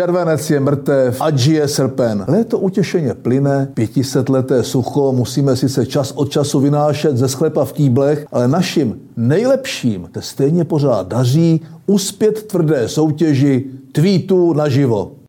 [0.00, 2.24] Červenec je mrtev, ať žije srpen.
[2.28, 8.26] Léto utěšeně plyne, pětisetleté sucho musíme sice čas od času vynášet ze sklepa v kýblech,
[8.32, 15.19] ale našim nejlepším te stejně pořád daří uspět tvrdé soutěži tweetů naživo.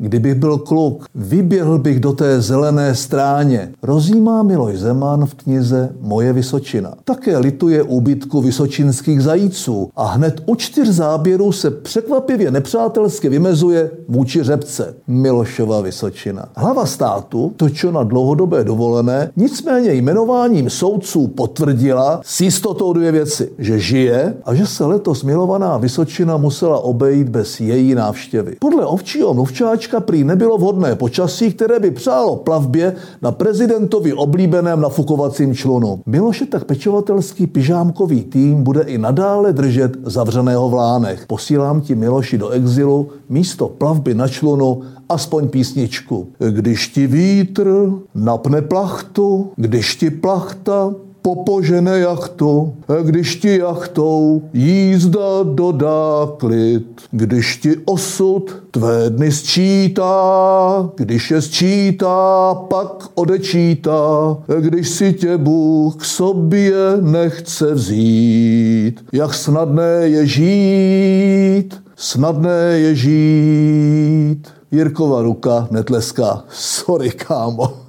[0.00, 3.72] Kdybych byl kluk, vyběhl bych do té zelené stráně.
[3.82, 6.94] Rozjímá Miloš Zeman v knize Moje Vysočina.
[7.04, 14.42] Také lituje úbytku vysočinských zajíců a hned u čtyř záběrů se překvapivě nepřátelsky vymezuje vůči
[14.42, 16.48] řepce Milošova Vysočina.
[16.56, 23.50] Hlava státu, točo na dlouhodobé dovolené, nicméně jmenováním soudců potvrdila s jistotou dvě věci.
[23.58, 28.56] Že žije a že se letos milovaná Vysočina musela obejít bez její návštěvy.
[28.60, 34.80] Podle ovčího mluvčáčka dneška prý nebylo vhodné počasí, které by přálo plavbě na prezidentovi oblíbeném
[34.80, 36.00] nafukovacím člunu.
[36.06, 41.24] Miloše tak pečovatelský pyžámkový tým bude i nadále držet zavřeného v lánech.
[41.26, 46.26] Posílám ti Miloši do exilu místo plavby na člunu aspoň písničku.
[46.50, 56.28] Když ti vítr napne plachtu, když ti plachta popožene jachtu, když ti jachtou jízda dodá
[56.36, 65.36] klid, když ti osud tvé dny sčítá, když je sčítá, pak odečítá, když si tě
[65.36, 69.04] Bůh k sobě nechce vzít.
[69.12, 74.48] Jak snadné je žít, snadné je žít.
[74.70, 76.44] Jirkova ruka netleská.
[76.50, 77.87] Sorry, kámo.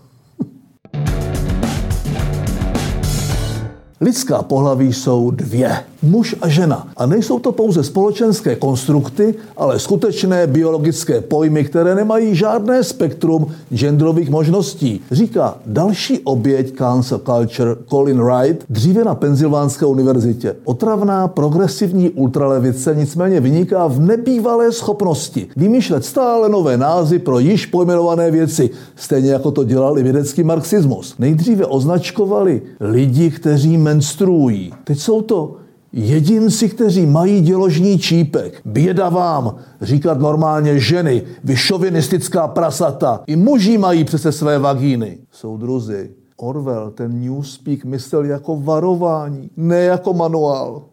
[4.01, 5.83] Lidská pohlaví jsou dvě.
[6.01, 6.87] Muž a žena.
[6.97, 14.29] A nejsou to pouze společenské konstrukty, ale skutečné biologické pojmy, které nemají žádné spektrum genderových
[14.29, 15.01] možností.
[15.11, 20.55] Říká další oběť cancel culture Colin Wright dříve na Penzylvánské univerzitě.
[20.63, 28.31] Otravná progresivní ultralevice nicméně vyniká v nebývalé schopnosti vymýšlet stále nové názvy pro již pojmenované
[28.31, 31.15] věci, stejně jako to dělal i vědecký marxismus.
[31.19, 34.73] Nejdříve označkovali lidi, kteří menstruují.
[34.83, 35.55] Teď jsou to
[35.93, 38.61] jedinci, kteří mají děložní čípek.
[38.65, 43.23] Běda vám, říkat normálně ženy, vy šovinistická prasata.
[43.27, 45.17] I muži mají přece své vagíny.
[45.31, 50.83] Soudruzi, Orwell ten Newspeak myslel jako varování, ne jako manuál.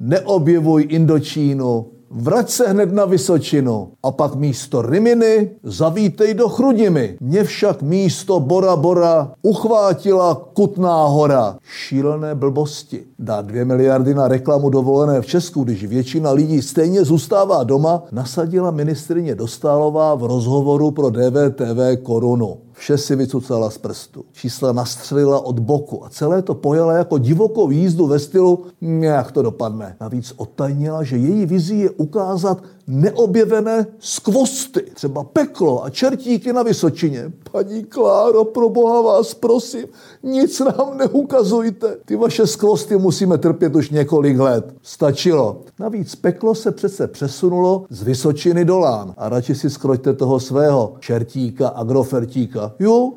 [0.00, 7.16] Neobjevuj Indočínu, Vrať se hned na Vysočinu a pak místo Riminy zavítej do Chrudimi.
[7.20, 11.58] Mě však místo Bora Bora uchvátila Kutná hora.
[11.62, 13.02] Šílené blbosti.
[13.18, 18.70] Dá dvě miliardy na reklamu dovolené v Česku, když většina lidí stejně zůstává doma, nasadila
[18.70, 22.56] ministrině Dostálová v rozhovoru pro DVTV korunu.
[22.72, 24.24] Vše si vycucala z prstu.
[24.32, 29.42] Čísla nastřelila od boku a celé to pojela jako divokou jízdu ve stylu, jak to
[29.42, 29.96] dopadne.
[30.00, 37.32] Navíc otajnila, že její vizí je ukázat neobjevené skvosty, třeba peklo a čertíky na Vysočině.
[37.52, 39.86] Paní Kláro, pro boha vás prosím,
[40.22, 41.96] nic nám neukazujte.
[42.04, 44.74] Ty vaše skvosty musíme trpět už několik let.
[44.82, 45.62] Stačilo.
[45.80, 49.14] Navíc peklo se přece přesunulo z Vysočiny do Lán.
[49.16, 52.72] A radši si skroďte toho svého čertíka, agrofertíka.
[52.78, 53.12] Jo,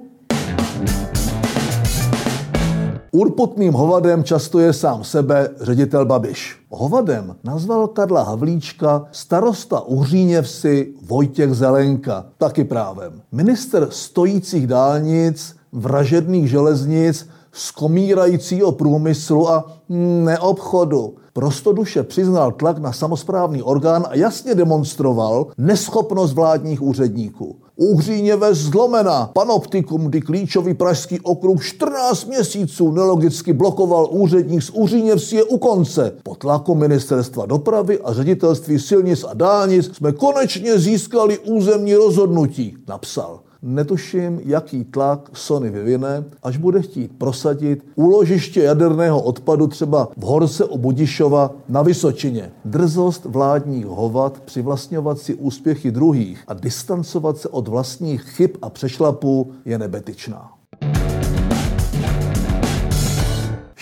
[3.12, 6.58] Urputným hovadem často je sám sebe ředitel Babiš.
[6.70, 13.22] Hovadem nazval Karla Havlíčka starosta Uhříněvsi Vojtěch Zelenka, taky právem.
[13.32, 19.72] Minister stojících dálnic, vražedných železnic, skomírajícího průmyslu a
[20.24, 21.16] neobchodu.
[21.34, 27.56] Prostoduše přiznal tlak na samozprávný orgán a jasně demonstroval neschopnost vládních úředníků.
[27.76, 29.32] Uhříněve zlomena.
[29.34, 36.14] Panoptikum, kdy klíčový pražský okruh 14 měsíců nelogicky blokoval úředník z Uhříněvsi je u konce.
[36.24, 43.40] Po tlaku ministerstva dopravy a ředitelství silnic a dálnic jsme konečně získali územní rozhodnutí, napsal.
[43.62, 50.66] Netuším, jaký tlak Sony vyvine, až bude chtít prosadit úložiště jaderného odpadu třeba v Horse
[50.66, 52.52] u Budišova na Vysočině.
[52.66, 59.52] Drzost vládních hovat přivlastňovat si úspěchy druhých a distancovat se od vlastních chyb a přešlapů
[59.66, 60.59] je nebetyčná.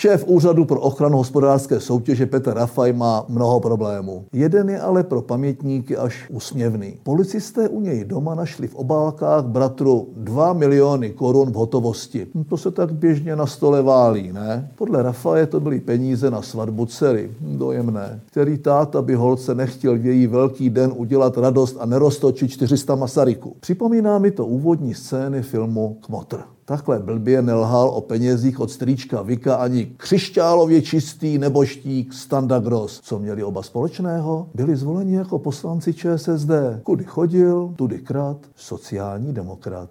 [0.00, 4.24] Šéf Úřadu pro ochranu hospodářské soutěže Petr Rafaj má mnoho problémů.
[4.32, 6.94] Jeden je ale pro pamětníky až úsměvný.
[7.02, 12.26] Policisté u něj doma našli v obálkách bratru 2 miliony korun v hotovosti.
[12.34, 14.70] No to se tak běžně na stole válí, ne?
[14.74, 17.30] Podle Rafaje to byly peníze na svatbu dcery.
[17.40, 18.20] Dojemné.
[18.26, 23.56] Který táta by holce nechtěl v její velký den udělat radost a neroztočit 400 Masaryku.
[23.60, 26.57] Připomíná mi to úvodní scény filmu Kmotr.
[26.68, 33.00] Takhle blbě nelhal o penězích od strýčka Vika ani křišťálově čistý neboštík Standa Gross.
[33.00, 34.48] Co měli oba společného?
[34.54, 36.50] Byli zvoleni jako poslanci ČSSD.
[36.82, 39.90] Kudy chodil, tudy krat, sociální demokrat.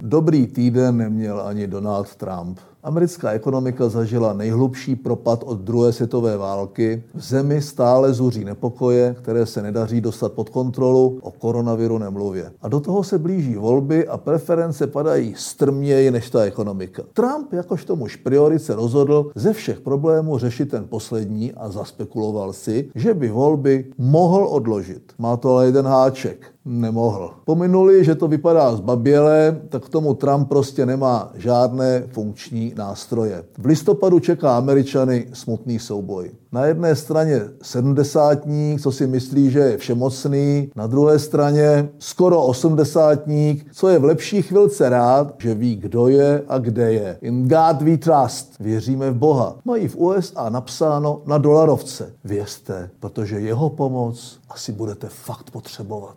[0.00, 2.58] Dobrý týden neměl ani Donald Trump.
[2.86, 7.02] Americká ekonomika zažila nejhlubší propad od druhé světové války.
[7.14, 12.52] V zemi stále zuří nepokoje, které se nedaří dostat pod kontrolu, o koronaviru nemluvě.
[12.62, 17.02] A do toho se blíží volby a preference padají strměji než ta ekonomika.
[17.12, 22.90] Trump jakožto muž priorit se rozhodl ze všech problémů řešit ten poslední a zaspekuloval si,
[22.94, 25.12] že by volby mohl odložit.
[25.18, 27.30] Má to ale jeden háček nemohl.
[27.44, 33.44] Pominuli, že to vypadá zbaběle, tak k tomu Trump prostě nemá žádné funkční nástroje.
[33.58, 36.30] V listopadu čeká Američany smutný souboj.
[36.52, 43.66] Na jedné straně sedmdesátník, co si myslí, že je všemocný, na druhé straně skoro osmdesátník,
[43.72, 47.18] co je v lepší chvilce rád, že ví, kdo je a kde je.
[47.20, 48.54] In God we trust.
[48.60, 49.56] Věříme v Boha.
[49.64, 52.12] Mají v USA napsáno na dolarovce.
[52.24, 56.16] Vězte, protože jeho pomoc asi budete fakt potřebovat.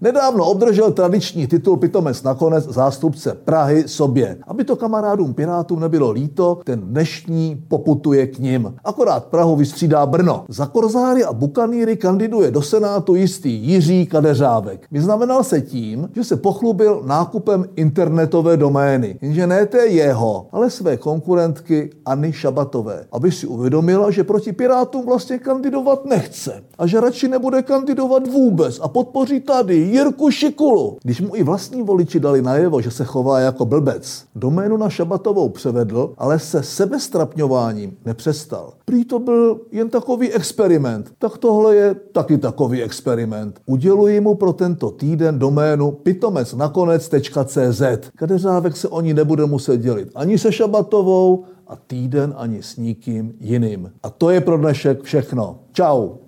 [0.00, 4.38] Nedávno obdržel tradiční titul pitomec nakonec zástupce Prahy sobě.
[4.46, 8.74] Aby to kamarádům Pirátům nebylo líto, ten dnešní poputuje k ním.
[8.84, 10.44] Akorát Prahu vystřídá Brno.
[10.48, 14.86] Za Korzáry a Bukanýry kandiduje do Senátu jistý Jiří Kadeřávek.
[14.90, 19.18] Vyznamenal se tím, že se pochlubil nákupem internetové domény.
[19.22, 23.04] Jenže ne té jeho, ale své konkurentky Anny Šabatové.
[23.12, 26.62] Aby si uvědomila, že proti Pirátům vlastně kandidovat nechce.
[26.78, 30.98] A že radši nebude kandidovat vůbec a podpoří tady Jirku Šikulu.
[31.02, 35.48] Když mu i vlastní voliči dali najevo, že se chová jako blbec, doménu na Šabatovou
[35.48, 38.72] převedl, ale se sebestrapňováním nepřestal.
[38.84, 41.10] Prý to byl jen takový experiment.
[41.18, 43.60] Tak tohle je taky takový experiment.
[43.66, 47.82] Uděluji mu pro tento týden doménu pitomecnakonec.cz.
[48.16, 53.34] Kadeřávek se o ní nebude muset dělit ani se Šabatovou a týden ani s nikým
[53.40, 53.92] jiným.
[54.02, 55.58] A to je pro dnešek všechno.
[55.72, 56.18] Ciao.